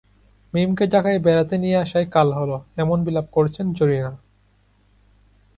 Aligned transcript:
মীমকে 0.53 0.85
ঢাকায় 0.87 1.19
বেড়াতে 1.19 1.55
নিয়ে 1.57 1.77
আসায় 1.77 2.07
কাল 2.11 2.27
হলো, 2.33 2.57
এমন 2.77 2.97
বিলাপ 3.03 3.27
করছেন 3.31 3.65
জরিনা। 3.73 4.11